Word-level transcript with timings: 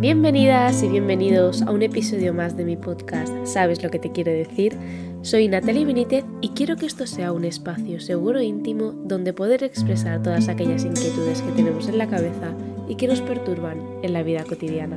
Bienvenidas 0.00 0.82
y 0.82 0.88
bienvenidos 0.88 1.60
a 1.60 1.72
un 1.72 1.82
episodio 1.82 2.32
más 2.32 2.56
de 2.56 2.64
mi 2.64 2.74
podcast 2.74 3.30
¿Sabes 3.44 3.82
lo 3.82 3.90
que 3.90 3.98
te 3.98 4.10
quiero 4.10 4.32
decir? 4.32 4.74
Soy 5.20 5.46
Natalie 5.46 5.84
Benítez 5.84 6.24
y 6.40 6.48
quiero 6.48 6.76
que 6.76 6.86
esto 6.86 7.06
sea 7.06 7.34
un 7.34 7.44
espacio 7.44 8.00
seguro 8.00 8.38
e 8.38 8.44
íntimo 8.44 8.92
donde 9.04 9.34
poder 9.34 9.62
expresar 9.62 10.22
todas 10.22 10.48
aquellas 10.48 10.86
inquietudes 10.86 11.42
que 11.42 11.52
tenemos 11.52 11.86
en 11.86 11.98
la 11.98 12.06
cabeza 12.06 12.54
y 12.88 12.94
que 12.94 13.08
nos 13.08 13.20
perturban 13.20 13.78
en 14.02 14.14
la 14.14 14.22
vida 14.22 14.42
cotidiana. 14.44 14.96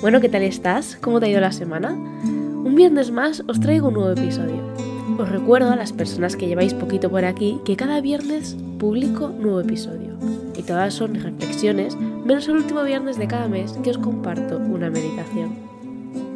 Bueno, 0.00 0.22
¿qué 0.22 0.30
tal 0.30 0.42
estás? 0.42 0.96
¿Cómo 0.98 1.20
te 1.20 1.26
ha 1.26 1.28
ido 1.28 1.42
la 1.42 1.52
semana? 1.52 1.90
Un 1.90 2.74
viernes 2.74 3.10
más 3.10 3.44
os 3.46 3.60
traigo 3.60 3.88
un 3.88 3.94
nuevo 3.94 4.12
episodio. 4.12 4.72
Os 5.18 5.28
recuerdo 5.28 5.70
a 5.70 5.76
las 5.76 5.92
personas 5.92 6.36
que 6.36 6.46
lleváis 6.46 6.72
poquito 6.72 7.10
por 7.10 7.26
aquí 7.26 7.60
que 7.66 7.76
cada 7.76 8.00
viernes 8.00 8.56
publico 8.78 9.28
nuevo 9.28 9.60
episodio. 9.60 10.16
Y 10.56 10.62
todas 10.62 10.94
son 10.94 11.14
reflexiones, 11.14 11.94
menos 12.24 12.46
el 12.48 12.56
último 12.56 12.82
viernes 12.84 13.18
de 13.18 13.28
cada 13.28 13.48
mes 13.48 13.72
que 13.82 13.90
os 13.90 13.98
comparto 13.98 14.58
una 14.58 14.90
meditación. 14.90 15.54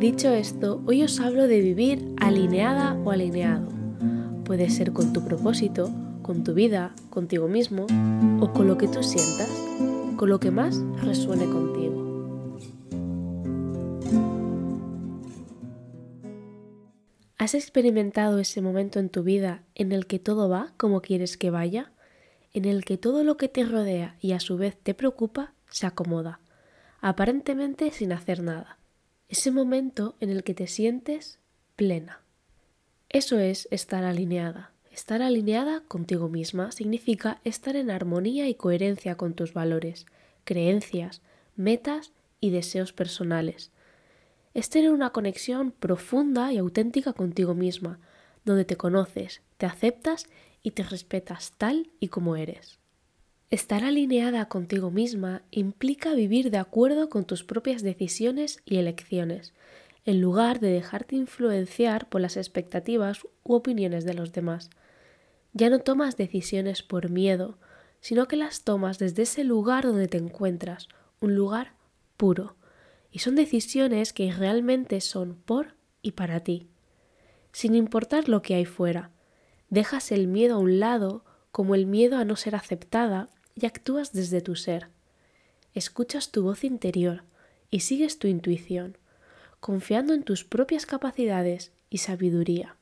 Dicho 0.01 0.31
esto, 0.31 0.83
hoy 0.87 1.03
os 1.03 1.21
hablo 1.21 1.47
de 1.47 1.61
vivir 1.61 2.15
alineada 2.19 2.95
o 3.05 3.11
alineado. 3.11 3.69
Puede 4.45 4.69
ser 4.71 4.93
con 4.93 5.13
tu 5.13 5.25
propósito, 5.25 5.91
con 6.23 6.45
tu 6.45 6.55
vida, 6.55 6.95
contigo 7.11 7.49
mismo 7.49 7.87
o 8.41 8.53
con 8.53 8.67
lo 8.67 8.77
que 8.79 8.89
tú 8.89 9.03
sientas, 9.03 9.49
con 10.17 10.29
lo 10.29 10.41
que 10.41 10.51
más 10.51 10.83
resuene 11.03 11.47
contigo. 11.47 12.07
¿Has 17.39 17.55
experimentado 17.55 18.39
ese 18.39 18.61
momento 18.61 18.99
en 18.99 19.09
tu 19.09 19.23
vida 19.23 19.63
en 19.75 19.93
el 19.93 20.07
que 20.07 20.19
todo 20.19 20.49
va 20.49 20.73
como 20.77 21.01
quieres 21.01 21.37
que 21.37 21.51
vaya? 21.51 21.93
En 22.53 22.65
el 22.65 22.85
que 22.85 22.99
todo 22.99 23.23
lo 23.25 23.37
que 23.37 23.49
te 23.49 23.65
rodea 23.65 24.17
y 24.21 24.33
a 24.33 24.41
su 24.41 24.57
vez 24.57 24.77
te 24.77 24.95
preocupa 24.95 25.53
se 25.77 25.87
acomoda, 25.87 26.41
aparentemente 27.03 27.91
sin 27.91 28.13
hacer 28.13 28.43
nada. 28.43 28.79
Ese 29.29 29.51
momento 29.51 30.17
en 30.21 30.31
el 30.31 30.43
que 30.43 30.55
te 30.55 30.69
sientes 30.69 31.39
plena. 31.77 32.23
Eso 33.11 33.39
es 33.39 33.69
estar 33.71 34.03
alineada. 34.03 34.73
Estar 34.91 35.21
alineada 35.21 35.83
contigo 35.83 36.31
misma 36.31 36.73
significa 36.73 37.43
estar 37.45 37.77
en 37.77 37.91
armonía 37.91 38.49
y 38.49 38.55
coherencia 38.55 39.17
con 39.17 39.35
tus 39.35 39.53
valores, 39.53 40.07
creencias, 40.45 41.21
metas 41.57 42.13
y 42.41 42.49
deseos 42.49 42.95
personales 42.95 43.71
es 44.57 44.71
tener 44.71 44.91
una 44.91 45.11
conexión 45.11 45.71
profunda 45.71 46.51
y 46.51 46.57
auténtica 46.57 47.13
contigo 47.13 47.53
misma, 47.55 47.99
donde 48.47 48.65
te 48.65 48.79
conoces, 48.79 49.43
te 49.59 49.67
aceptas 49.67 50.25
y 50.63 50.71
te 50.71 50.83
respetas 50.83 51.53
tal 51.59 51.91
y 52.01 52.09
como 52.09 52.37
eres. 52.37 52.79
Estar 53.49 53.85
alineada 53.85 54.49
contigo 54.49 54.91
misma 54.91 55.43
implica 55.53 56.15
vivir 56.15 56.51
de 56.51 56.59
acuerdo 56.59 57.09
con 57.09 57.25
tus 57.25 57.45
propias 57.45 57.83
decisiones 57.83 58.61
y 58.65 58.79
elecciones, 58.79 59.55
en 60.05 60.21
lugar 60.21 60.59
de 60.59 60.71
dejarte 60.71 61.15
influenciar 61.15 62.09
por 62.09 62.21
las 62.21 62.37
expectativas 62.37 63.25
u 63.45 63.55
opiniones 63.55 64.05
de 64.05 64.15
los 64.15 64.33
demás. 64.33 64.69
Ya 65.53 65.71
no 65.71 65.79
tomas 65.79 66.17
decisiones 66.17 66.83
por 66.83 67.09
miedo, 67.09 67.57
sino 68.01 68.27
que 68.27 68.35
las 68.35 68.63
tomas 68.63 68.99
desde 68.99 69.23
ese 69.23 69.45
lugar 69.45 69.85
donde 69.85 70.09
te 70.09 70.19
encuentras, 70.19 70.89
un 71.21 71.37
lugar 71.37 71.75
puro, 72.17 72.57
y 73.13 73.21
son 73.21 73.37
decisiones 73.37 74.13
que 74.13 74.33
realmente 74.33 75.01
son 75.01 75.37
por 75.37 75.77
y 76.03 76.13
para 76.13 76.41
ti. 76.41 76.67
Sin 77.53 77.77
importar 77.77 78.29
lo 78.29 78.43
que 78.43 78.57
hay 78.57 78.65
fuera, 78.65 79.13
dejas 79.71 80.11
el 80.11 80.27
miedo 80.27 80.57
a 80.57 80.59
un 80.59 80.81
lado 80.81 81.25
como 81.53 81.77
el 81.77 81.87
miedo 81.87 82.19
a 82.19 82.25
no 82.25 82.35
ser 82.35 82.57
aceptada 82.57 83.31
y 83.57 83.67
actúas 83.67 84.13
desde 84.13 84.41
tu 84.41 84.55
ser. 84.55 84.89
Escuchas 85.75 86.31
tu 86.31 86.43
voz 86.43 86.63
interior 86.63 87.25
y 87.71 87.81
sigues 87.81 88.19
tu 88.19 88.29
intuición, 88.29 88.97
confiando 89.61 90.15
en 90.15 90.23
tus 90.23 90.45
propias 90.45 90.87
capacidades 90.87 91.73
y 91.91 91.99
sabiduría. 91.99 92.77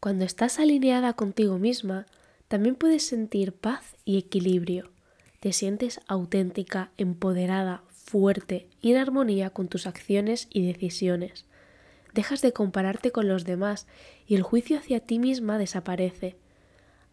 Cuando 0.00 0.24
estás 0.24 0.58
alineada 0.58 1.14
contigo 1.14 1.58
misma, 1.58 2.06
también 2.48 2.74
puedes 2.74 3.06
sentir 3.06 3.52
paz 3.52 3.96
y 4.04 4.18
equilibrio. 4.18 4.90
Te 5.40 5.52
sientes 5.52 6.00
auténtica, 6.06 6.90
empoderada, 6.96 7.82
fuerte 7.90 8.68
y 8.80 8.92
en 8.92 8.98
armonía 8.98 9.50
con 9.50 9.68
tus 9.68 9.86
acciones 9.86 10.48
y 10.50 10.66
decisiones. 10.66 11.44
Dejas 12.14 12.40
de 12.42 12.52
compararte 12.52 13.12
con 13.12 13.28
los 13.28 13.44
demás 13.44 13.86
y 14.26 14.34
el 14.34 14.42
juicio 14.42 14.78
hacia 14.78 15.00
ti 15.00 15.18
misma 15.18 15.58
desaparece. 15.58 16.36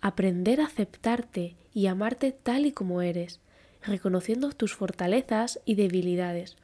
Aprender 0.01 0.61
a 0.61 0.65
aceptarte 0.65 1.55
y 1.73 1.87
amarte 1.87 2.31
tal 2.31 2.65
y 2.65 2.71
como 2.71 3.01
eres, 3.01 3.39
reconociendo 3.81 4.51
tus 4.51 4.75
fortalezas 4.75 5.59
y 5.65 5.75
debilidades, 5.75 6.57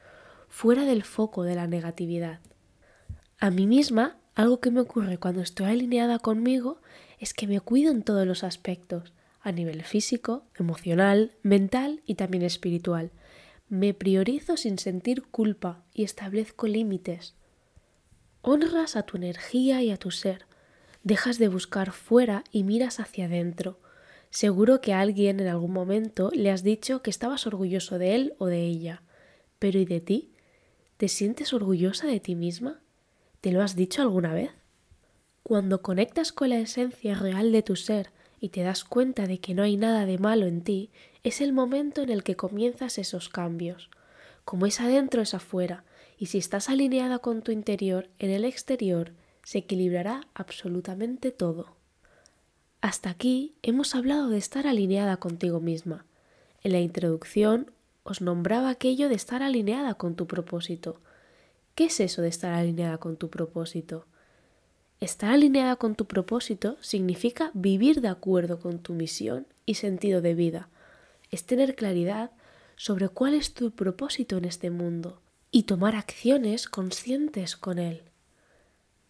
fuera 0.48 0.84
del 0.84 1.02
foco 1.02 1.42
de 1.42 1.54
la 1.54 1.66
negatividad. 1.66 2.40
A 3.38 3.50
mí 3.50 3.66
misma, 3.66 4.16
algo 4.34 4.60
que 4.60 4.70
me 4.70 4.80
ocurre 4.80 5.18
cuando 5.18 5.40
estoy 5.40 5.66
alineada 5.66 6.18
conmigo 6.18 6.80
es 7.18 7.34
que 7.34 7.46
me 7.46 7.60
cuido 7.60 7.90
en 7.90 8.02
todos 8.02 8.26
los 8.26 8.44
aspectos, 8.44 9.12
a 9.40 9.52
nivel 9.52 9.82
físico, 9.82 10.44
emocional, 10.56 11.32
mental 11.42 12.00
y 12.06 12.14
también 12.14 12.44
espiritual 12.44 13.10
me 13.72 13.94
priorizo 13.94 14.58
sin 14.58 14.78
sentir 14.78 15.22
culpa 15.22 15.82
y 15.94 16.04
establezco 16.04 16.66
límites. 16.66 17.32
Honras 18.42 18.96
a 18.96 19.04
tu 19.04 19.16
energía 19.16 19.80
y 19.80 19.90
a 19.90 19.96
tu 19.96 20.10
ser. 20.10 20.44
Dejas 21.04 21.38
de 21.38 21.48
buscar 21.48 21.92
fuera 21.92 22.44
y 22.52 22.62
miras 22.62 23.00
hacia 23.00 23.24
adentro. 23.24 23.80
Seguro 24.30 24.80
que 24.80 24.92
a 24.92 25.00
alguien 25.00 25.40
en 25.40 25.48
algún 25.48 25.72
momento 25.72 26.30
le 26.32 26.50
has 26.50 26.62
dicho 26.62 27.02
que 27.02 27.10
estabas 27.10 27.46
orgulloso 27.46 27.98
de 27.98 28.14
él 28.14 28.34
o 28.38 28.46
de 28.46 28.60
ella. 28.60 29.02
Pero 29.58 29.80
¿y 29.80 29.84
de 29.84 30.00
ti? 30.00 30.32
¿Te 30.96 31.08
sientes 31.08 31.52
orgullosa 31.52 32.06
de 32.06 32.20
ti 32.20 32.36
misma? 32.36 32.80
¿Te 33.40 33.50
lo 33.50 33.62
has 33.62 33.74
dicho 33.74 34.00
alguna 34.00 34.32
vez? 34.32 34.52
Cuando 35.42 35.82
conectas 35.82 36.30
con 36.32 36.50
la 36.50 36.60
esencia 36.60 37.16
real 37.16 37.50
de 37.50 37.62
tu 37.62 37.74
ser 37.74 38.10
y 38.38 38.50
te 38.50 38.62
das 38.62 38.84
cuenta 38.84 39.26
de 39.26 39.40
que 39.40 39.54
no 39.54 39.64
hay 39.64 39.76
nada 39.76 40.06
de 40.06 40.18
malo 40.18 40.46
en 40.46 40.62
ti, 40.62 40.90
es 41.24 41.40
el 41.40 41.52
momento 41.52 42.02
en 42.02 42.10
el 42.10 42.22
que 42.22 42.36
comienzas 42.36 42.98
esos 42.98 43.28
cambios. 43.28 43.90
Como 44.44 44.66
es 44.66 44.80
adentro 44.80 45.22
es 45.22 45.34
afuera, 45.34 45.84
y 46.16 46.26
si 46.26 46.38
estás 46.38 46.68
alineada 46.68 47.18
con 47.18 47.42
tu 47.42 47.50
interior, 47.50 48.08
en 48.20 48.30
el 48.30 48.44
exterior 48.44 49.12
se 49.42 49.58
equilibrará 49.58 50.26
absolutamente 50.34 51.30
todo. 51.30 51.76
Hasta 52.80 53.10
aquí 53.10 53.54
hemos 53.62 53.94
hablado 53.94 54.28
de 54.28 54.38
estar 54.38 54.66
alineada 54.66 55.16
contigo 55.18 55.60
misma. 55.60 56.04
En 56.62 56.72
la 56.72 56.80
introducción 56.80 57.70
os 58.02 58.20
nombraba 58.20 58.70
aquello 58.70 59.08
de 59.08 59.14
estar 59.14 59.42
alineada 59.42 59.94
con 59.94 60.16
tu 60.16 60.26
propósito. 60.26 61.00
¿Qué 61.74 61.84
es 61.84 62.00
eso 62.00 62.22
de 62.22 62.28
estar 62.28 62.52
alineada 62.52 62.98
con 62.98 63.16
tu 63.16 63.30
propósito? 63.30 64.06
Estar 65.00 65.30
alineada 65.30 65.76
con 65.76 65.94
tu 65.94 66.06
propósito 66.06 66.76
significa 66.80 67.50
vivir 67.54 68.00
de 68.00 68.08
acuerdo 68.08 68.60
con 68.60 68.78
tu 68.78 68.94
misión 68.94 69.46
y 69.66 69.74
sentido 69.74 70.20
de 70.20 70.34
vida. 70.34 70.68
Es 71.30 71.44
tener 71.44 71.74
claridad 71.74 72.30
sobre 72.76 73.08
cuál 73.08 73.34
es 73.34 73.54
tu 73.54 73.70
propósito 73.70 74.36
en 74.36 74.44
este 74.44 74.70
mundo 74.70 75.20
y 75.50 75.64
tomar 75.64 75.94
acciones 75.96 76.68
conscientes 76.68 77.56
con 77.56 77.78
él. 77.78 78.11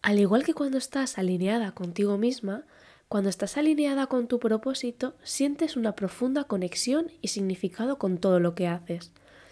Al 0.03 0.19
igual 0.19 0.43
que 0.43 0.53
cuando 0.53 0.77
estás 0.77 1.17
alineada 1.17 1.71
contigo 1.71 2.19
misma, 2.19 2.65
cuando 3.07 3.31
estás 3.31 3.57
alineada 3.57 4.05
con 4.05 4.27
tu 4.27 4.37
propósito, 4.39 5.15
sientes 5.23 5.75
una 5.75 5.95
profunda 5.95 6.43
conexión 6.43 7.11
y 7.21 7.29
significado 7.29 7.97
con 7.97 8.19
todo 8.19 8.39
lo 8.39 8.53
que 8.53 8.67
haces. 8.67 9.11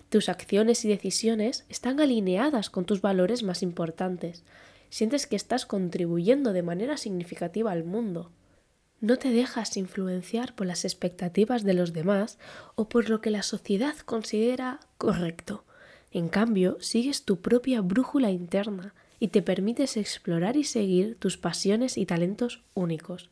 Tus 0.09 0.29
acciones 0.29 0.85
y 0.85 0.89
decisiones 0.89 1.65
están 1.69 1.99
alineadas 1.99 2.69
con 2.69 2.85
tus 2.85 3.01
valores 3.01 3.41
más 3.41 3.63
importantes 3.63 4.43
sientes 4.91 5.25
que 5.25 5.37
estás 5.37 5.65
contribuyendo 5.65 6.53
de 6.53 6.61
manera 6.61 6.97
significativa 6.97 7.71
al 7.71 7.83
mundo. 7.83 8.29
No 8.99 9.17
te 9.17 9.31
dejas 9.31 9.77
influenciar 9.77 10.53
por 10.53 10.67
las 10.67 10.85
expectativas 10.85 11.63
de 11.63 11.73
los 11.73 11.93
demás 11.93 12.37
o 12.75 12.87
por 12.87 13.09
lo 13.09 13.21
que 13.21 13.31
la 13.31 13.41
sociedad 13.41 13.95
considera 13.97 14.81
correcto. 14.99 15.63
En 16.11 16.27
cambio, 16.27 16.77
sigues 16.81 17.23
tu 17.23 17.41
propia 17.41 17.81
brújula 17.81 18.29
interna 18.29 18.93
y 19.21 19.27
te 19.27 19.43
permites 19.43 19.97
explorar 19.97 20.57
y 20.57 20.63
seguir 20.63 21.15
tus 21.19 21.37
pasiones 21.37 21.95
y 21.95 22.07
talentos 22.07 22.63
únicos. 22.73 23.29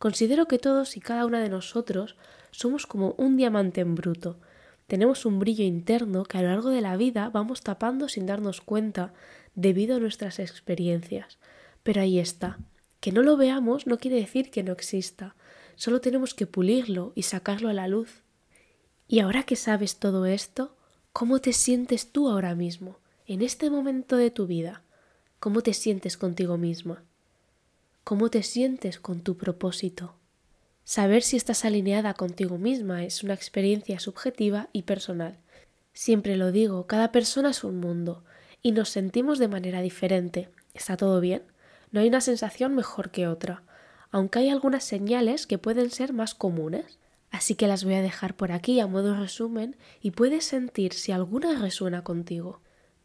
Considero 0.00 0.48
que 0.48 0.58
todos 0.58 0.96
y 0.96 1.00
cada 1.00 1.24
una 1.24 1.40
de 1.40 1.48
nosotros 1.48 2.16
somos 2.50 2.84
como 2.84 3.14
un 3.16 3.36
diamante 3.36 3.80
en 3.80 3.94
bruto. 3.94 4.40
Tenemos 4.88 5.24
un 5.24 5.38
brillo 5.38 5.62
interno 5.62 6.24
que 6.24 6.38
a 6.38 6.42
lo 6.42 6.48
largo 6.48 6.70
de 6.70 6.80
la 6.80 6.96
vida 6.96 7.30
vamos 7.30 7.60
tapando 7.60 8.08
sin 8.08 8.26
darnos 8.26 8.60
cuenta 8.60 9.14
debido 9.54 9.96
a 9.96 10.00
nuestras 10.00 10.40
experiencias. 10.40 11.38
Pero 11.84 12.00
ahí 12.00 12.18
está. 12.18 12.58
Que 12.98 13.12
no 13.12 13.22
lo 13.22 13.36
veamos 13.36 13.86
no 13.86 13.98
quiere 13.98 14.16
decir 14.16 14.50
que 14.50 14.64
no 14.64 14.72
exista. 14.72 15.36
Solo 15.76 16.00
tenemos 16.00 16.34
que 16.34 16.48
pulirlo 16.48 17.12
y 17.14 17.22
sacarlo 17.22 17.68
a 17.68 17.72
la 17.72 17.86
luz. 17.86 18.24
Y 19.06 19.20
ahora 19.20 19.44
que 19.44 19.54
sabes 19.54 20.00
todo 20.00 20.26
esto, 20.26 20.74
¿cómo 21.12 21.38
te 21.38 21.52
sientes 21.52 22.10
tú 22.10 22.28
ahora 22.28 22.56
mismo, 22.56 22.98
en 23.28 23.42
este 23.42 23.70
momento 23.70 24.16
de 24.16 24.32
tu 24.32 24.48
vida? 24.48 24.82
¿Cómo 25.40 25.62
te 25.62 25.72
sientes 25.72 26.18
contigo 26.18 26.58
misma? 26.58 27.02
¿Cómo 28.04 28.28
te 28.28 28.42
sientes 28.42 29.00
con 29.00 29.22
tu 29.22 29.38
propósito? 29.38 30.12
Saber 30.84 31.22
si 31.22 31.38
estás 31.38 31.64
alineada 31.64 32.12
contigo 32.12 32.58
misma 32.58 33.04
es 33.04 33.24
una 33.24 33.32
experiencia 33.32 33.98
subjetiva 34.00 34.68
y 34.74 34.82
personal. 34.82 35.38
Siempre 35.94 36.36
lo 36.36 36.52
digo, 36.52 36.86
cada 36.86 37.10
persona 37.10 37.52
es 37.52 37.64
un 37.64 37.80
mundo 37.80 38.22
y 38.60 38.72
nos 38.72 38.90
sentimos 38.90 39.38
de 39.38 39.48
manera 39.48 39.80
diferente. 39.80 40.50
¿Está 40.74 40.98
todo 40.98 41.22
bien? 41.22 41.42
No 41.90 42.00
hay 42.00 42.08
una 42.08 42.20
sensación 42.20 42.74
mejor 42.74 43.10
que 43.10 43.26
otra, 43.26 43.62
aunque 44.10 44.40
hay 44.40 44.50
algunas 44.50 44.84
señales 44.84 45.46
que 45.46 45.56
pueden 45.56 45.88
ser 45.88 46.12
más 46.12 46.34
comunes. 46.34 46.98
Así 47.30 47.54
que 47.54 47.66
las 47.66 47.82
voy 47.84 47.94
a 47.94 48.02
dejar 48.02 48.36
por 48.36 48.52
aquí 48.52 48.78
a 48.78 48.86
modo 48.86 49.16
resumen 49.16 49.78
y 50.02 50.10
puedes 50.10 50.44
sentir 50.44 50.92
si 50.92 51.12
alguna 51.12 51.58
resuena 51.58 52.04
contigo. 52.04 52.60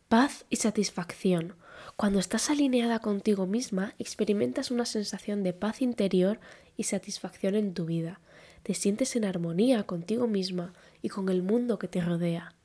Paz 0.10 0.44
y 0.50 0.58
satisfacción. 0.58 1.56
Cuando 1.96 2.20
estás 2.20 2.50
alineada 2.50 3.00
contigo 3.00 3.48
misma, 3.48 3.94
experimentas 4.00 4.72
una 4.72 4.86
sensación 4.86 5.44
de 5.44 5.54
paz 5.54 5.82
interior 5.82 6.40
y 6.78 6.84
satisfacción 6.84 7.56
en 7.56 7.74
tu 7.74 7.86
vida. 7.86 8.20
Te 8.64 8.74
sientes 8.74 9.16
en 9.16 9.26
armonía 9.26 9.84
contigo 9.84 10.28
misma 10.28 10.74
y 11.02 11.10
con 11.10 11.30
el 11.30 11.44
mundo 11.44 11.80
que 11.80 11.88
te 11.88 12.02
rodea. 12.02 12.56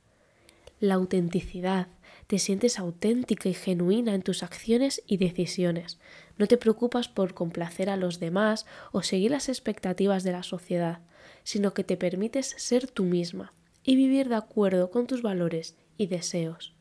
La 0.81 0.95
autenticidad. 0.95 1.89
Te 2.27 2.39
sientes 2.39 2.79
auténtica 2.79 3.49
y 3.49 3.55
genuina 3.55 4.15
en 4.15 4.23
tus 4.23 4.43
acciones 4.43 5.03
y 5.07 5.17
decisiones. 5.17 5.99
No 6.39 6.47
te 6.47 6.57
preocupas 6.57 7.09
por 7.09 7.35
complacer 7.35 7.91
a 7.91 7.97
los 7.97 8.21
demás 8.21 8.67
o 8.93 9.03
seguir 9.03 9.33
las 9.33 9.49
expectativas 9.49 10.23
de 10.23 10.33
la 10.33 10.43
sociedad, 10.43 11.01
sino 11.45 11.75
que 11.75 11.85
te 11.85 11.97
permites 11.97 12.55
ser 12.57 12.89
tú 12.89 13.05
misma 13.05 13.53
y 13.83 13.97
vivir 13.97 14.29
de 14.29 14.37
acuerdo 14.37 14.91
con 14.91 15.07
tus 15.07 15.23
valores 15.23 15.77
y 15.97 16.07
deseos. 16.07 16.75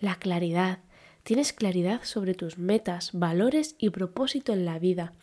La 0.00 0.16
claridad. 0.16 0.78
Tienes 1.24 1.54
claridad 1.54 2.02
sobre 2.04 2.34
tus 2.34 2.58
metas, 2.58 3.10
valores 3.14 3.76
y 3.78 3.88
propósito 3.88 4.52
en 4.52 4.66
la 4.66 4.78
vida. 4.78 5.14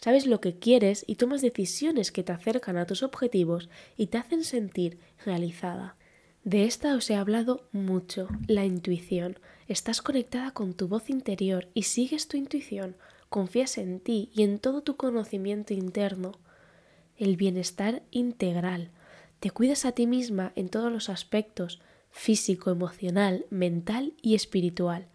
Sabes 0.00 0.26
lo 0.26 0.40
que 0.40 0.58
quieres 0.58 1.04
y 1.06 1.16
tomas 1.16 1.42
decisiones 1.42 2.12
que 2.12 2.22
te 2.22 2.32
acercan 2.32 2.78
a 2.78 2.86
tus 2.86 3.02
objetivos 3.02 3.68
y 3.98 4.06
te 4.06 4.16
hacen 4.16 4.42
sentir 4.42 4.98
realizada. 5.22 5.96
De 6.44 6.64
esta 6.64 6.94
os 6.94 7.10
he 7.10 7.14
hablado 7.14 7.68
mucho, 7.72 8.28
la 8.48 8.64
intuición. 8.64 9.38
Estás 9.68 10.00
conectada 10.00 10.52
con 10.52 10.72
tu 10.72 10.88
voz 10.88 11.10
interior 11.10 11.68
y 11.74 11.82
sigues 11.82 12.26
tu 12.26 12.38
intuición, 12.38 12.96
confías 13.28 13.76
en 13.76 14.00
ti 14.00 14.30
y 14.34 14.44
en 14.44 14.58
todo 14.58 14.82
tu 14.82 14.96
conocimiento 14.96 15.74
interno. 15.74 16.32
El 17.18 17.36
bienestar 17.36 18.02
integral. 18.10 18.92
Te 19.40 19.50
cuidas 19.50 19.84
a 19.84 19.92
ti 19.92 20.06
misma 20.06 20.52
en 20.56 20.70
todos 20.70 20.90
los 20.90 21.10
aspectos, 21.10 21.82
físico, 22.10 22.70
emocional, 22.70 23.44
mental 23.50 24.14
y 24.22 24.34
espiritual. 24.36 25.08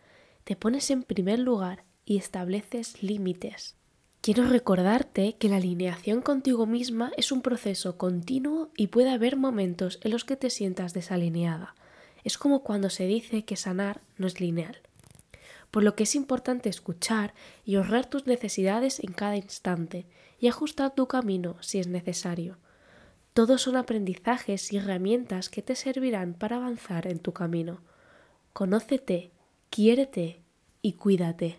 Te 0.49 0.55
pones 0.55 0.89
en 0.89 1.03
primer 1.03 1.37
lugar 1.37 1.83
y 2.05 2.17
estableces 2.17 3.03
límites. 3.03 3.75
Quiero 4.19 4.45
recordarte 4.45 5.35
que 5.37 5.47
la 5.47 5.57
alineación 5.57 6.23
contigo 6.23 6.65
misma 6.65 7.11
es 7.17 7.31
un 7.31 7.43
proceso 7.43 7.99
continuo 7.99 8.71
y 8.75 8.87
puede 8.87 9.11
haber 9.11 9.37
momentos 9.37 9.99
en 10.01 10.09
los 10.09 10.25
que 10.25 10.37
te 10.37 10.49
sientas 10.49 10.95
desalineada. 10.95 11.75
Es 12.23 12.39
como 12.39 12.63
cuando 12.63 12.89
se 12.89 13.05
dice 13.05 13.45
que 13.45 13.57
sanar 13.57 14.01
no 14.17 14.25
es 14.25 14.41
lineal. 14.41 14.79
Por 15.69 15.83
lo 15.83 15.95
que 15.95 16.01
es 16.01 16.15
importante 16.15 16.67
escuchar 16.67 17.35
y 17.63 17.75
honrar 17.75 18.09
tus 18.09 18.25
necesidades 18.25 18.99
en 19.01 19.13
cada 19.13 19.37
instante 19.37 20.07
y 20.39 20.47
ajustar 20.47 20.95
tu 20.95 21.07
camino 21.07 21.57
si 21.59 21.77
es 21.77 21.85
necesario. 21.85 22.57
Todos 23.33 23.61
son 23.61 23.77
aprendizajes 23.77 24.73
y 24.73 24.77
herramientas 24.77 25.47
que 25.47 25.61
te 25.61 25.75
servirán 25.75 26.33
para 26.33 26.55
avanzar 26.55 27.05
en 27.05 27.19
tu 27.19 27.33
camino. 27.33 27.81
Conócete, 28.53 29.29
quiérete 29.69 30.41
y 30.81 30.93
cuídate. 30.93 31.57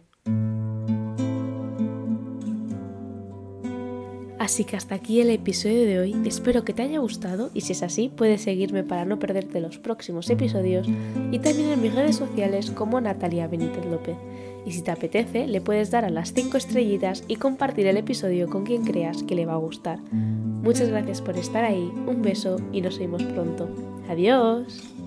Así 4.39 4.65
que 4.65 4.77
hasta 4.77 4.95
aquí 4.95 5.21
el 5.21 5.29
episodio 5.31 5.85
de 5.85 5.99
hoy, 5.99 6.17
espero 6.25 6.65
que 6.65 6.73
te 6.73 6.83
haya 6.83 6.99
gustado 6.99 7.51
y 7.53 7.61
si 7.61 7.73
es 7.73 7.83
así 7.83 8.09
puedes 8.09 8.41
seguirme 8.41 8.83
para 8.83 9.05
no 9.05 9.19
perderte 9.19 9.61
los 9.61 9.79
próximos 9.79 10.31
episodios 10.31 10.89
y 11.31 11.39
también 11.41 11.69
en 11.69 11.83
mis 11.83 11.95
redes 11.95 12.17
sociales 12.17 12.71
como 12.71 13.01
Natalia 13.01 13.49
Benítez 13.49 13.85
López. 13.85 14.17
Y 14.67 14.73
si 14.73 14.83
te 14.83 14.91
apetece, 14.91 15.47
le 15.47 15.61
puedes 15.61 15.91
dar 15.91 16.05
a 16.05 16.11
las 16.11 16.33
5 16.33 16.57
estrellitas 16.57 17.23
y 17.29 17.37
compartir 17.37 17.87
el 17.87 17.99
episodio 17.99 18.49
con 18.49 18.65
quien 18.65 18.83
creas 18.83 19.23
que 19.23 19.35
le 19.35 19.47
va 19.47 19.55
a 19.55 19.59
gustar. 19.59 20.01
Muchas 20.11 20.89
gracias 20.89 21.21
por 21.21 21.37
estar 21.37 21.65
ahí, 21.65 21.93
un 22.07 22.23
beso 22.23 22.57
y 22.73 22.81
nos 22.81 22.99
vemos 22.99 23.23
pronto. 23.23 23.69
Adiós. 24.09 25.00